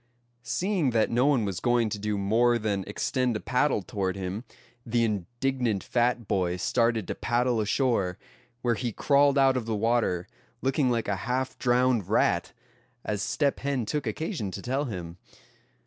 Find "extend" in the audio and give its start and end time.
2.87-3.35